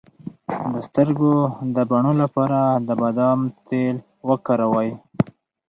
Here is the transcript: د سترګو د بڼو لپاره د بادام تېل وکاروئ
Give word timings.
د 0.71 0.73
سترګو 0.87 1.33
د 1.75 1.77
بڼو 1.89 2.13
لپاره 2.23 2.59
د 2.87 2.89
بادام 3.01 3.39
تېل 3.67 3.95
وکاروئ 4.29 4.89